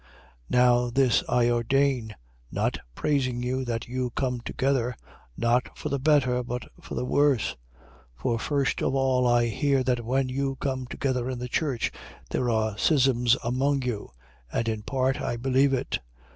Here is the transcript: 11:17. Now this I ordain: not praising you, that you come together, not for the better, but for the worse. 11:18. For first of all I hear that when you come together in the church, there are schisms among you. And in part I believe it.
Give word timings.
11:17. 0.01 0.07
Now 0.49 0.89
this 0.89 1.23
I 1.29 1.49
ordain: 1.51 2.15
not 2.51 2.79
praising 2.95 3.43
you, 3.43 3.63
that 3.65 3.87
you 3.87 4.09
come 4.09 4.39
together, 4.41 4.95
not 5.37 5.77
for 5.77 5.89
the 5.89 5.99
better, 5.99 6.41
but 6.41 6.63
for 6.81 6.95
the 6.95 7.05
worse. 7.05 7.51
11:18. 8.15 8.15
For 8.15 8.39
first 8.39 8.81
of 8.81 8.95
all 8.95 9.27
I 9.27 9.45
hear 9.45 9.83
that 9.83 10.03
when 10.03 10.27
you 10.27 10.55
come 10.55 10.87
together 10.87 11.29
in 11.29 11.37
the 11.37 11.47
church, 11.47 11.91
there 12.31 12.49
are 12.49 12.75
schisms 12.79 13.37
among 13.43 13.83
you. 13.83 14.09
And 14.51 14.67
in 14.67 14.81
part 14.81 15.21
I 15.21 15.37
believe 15.37 15.71
it. 15.71 15.99